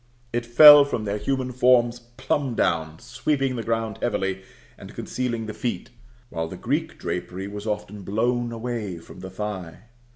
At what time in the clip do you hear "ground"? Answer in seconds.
3.61-3.99